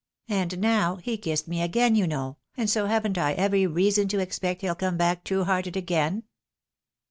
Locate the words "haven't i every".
2.87-3.67